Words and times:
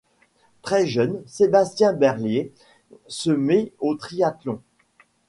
Très 0.63 0.87
jeune, 0.87 1.21
Sébastien 1.27 1.93
Berlier 1.93 2.51
se 3.07 3.29
met 3.29 3.71
au 3.77 3.93
triathlon. 3.93 4.59